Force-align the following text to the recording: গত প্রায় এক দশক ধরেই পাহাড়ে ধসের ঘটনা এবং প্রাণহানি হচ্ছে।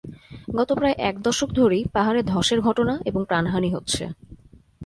গত 0.53 0.69
প্রায় 0.73 0.95
এক 0.99 1.15
দশক 1.19 1.49
ধরেই 1.51 1.83
পাহাড়ে 1.93 2.21
ধসের 2.23 2.59
ঘটনা 2.61 2.93
এবং 3.05 3.21
প্রাণহানি 3.25 3.69
হচ্ছে। 3.73 4.03